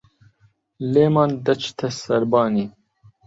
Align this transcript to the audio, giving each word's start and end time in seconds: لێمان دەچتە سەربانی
لێمان 0.93 1.31
دەچتە 1.45 1.87
سەربانی 2.03 2.67